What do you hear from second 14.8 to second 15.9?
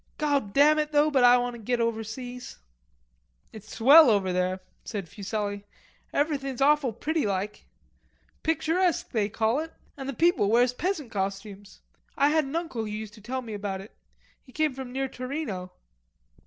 near Torino."